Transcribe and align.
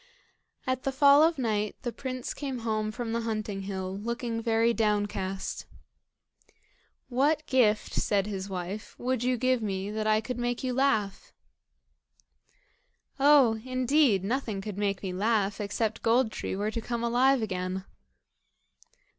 At 0.65 0.81
the 0.81 0.91
fall 0.91 1.21
of 1.21 1.37
night 1.37 1.75
the 1.83 1.91
prince 1.91 2.33
came 2.33 2.61
home 2.65 2.91
from 2.91 3.13
the 3.13 3.21
hunting 3.21 3.61
hill, 3.61 3.95
looking 3.95 4.41
very 4.41 4.73
downcast. 4.73 5.67
"What 7.07 7.45
gift," 7.45 7.93
said 7.93 8.25
his 8.25 8.49
wife, 8.49 8.95
"would 8.97 9.23
you 9.23 9.37
give 9.37 9.61
me 9.61 9.91
that 9.91 10.07
I 10.07 10.19
could 10.19 10.39
make 10.39 10.63
you 10.63 10.73
laugh?" 10.73 11.31
"Oh! 13.19 13.59
indeed, 13.63 14.23
nothing 14.23 14.59
could 14.59 14.79
make 14.79 15.03
me 15.03 15.13
laugh, 15.13 15.61
except 15.61 16.01
Gold 16.01 16.31
tree 16.31 16.55
were 16.55 16.71
to 16.71 16.81
come 16.81 17.03
alive 17.03 17.43
again." 17.43 17.85